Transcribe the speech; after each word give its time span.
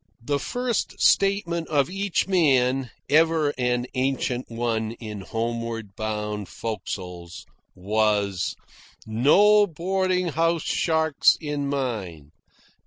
The 0.23 0.39
first 0.39 0.99
statement 0.99 1.67
of 1.67 1.87
each 1.87 2.27
man 2.27 2.89
ever 3.07 3.53
an 3.55 3.85
ancient 3.93 4.49
one 4.49 4.93
in 4.93 5.21
homeward 5.21 5.95
bound 5.95 6.49
forecastles 6.49 7.45
was: 7.75 8.55
"No 9.05 9.67
boarding 9.67 10.29
house 10.29 10.63
sharks 10.63 11.37
in 11.39 11.67
mine." 11.67 12.31